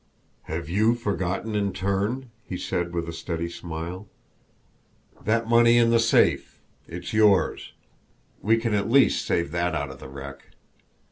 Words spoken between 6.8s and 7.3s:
it's